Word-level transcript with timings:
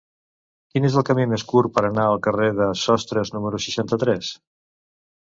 Quin 0.75 0.87
és 0.87 0.95
el 0.99 1.03
camí 1.09 1.25
més 1.33 1.43
curt 1.51 1.71
per 1.75 1.83
anar 1.89 2.05
al 2.13 2.17
carrer 2.27 2.47
de 2.59 2.69
Sostres 2.85 3.33
número 3.35 3.59
seixanta-tres? 3.67 4.31